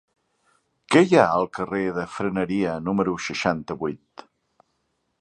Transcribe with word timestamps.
Què 0.95 1.03
hi 1.09 1.19
ha 1.19 1.25
al 1.33 1.45
carrer 1.59 1.83
de 1.99 2.07
Freneria 2.15 2.75
número 2.89 3.17
seixanta-vuit? 3.29 4.29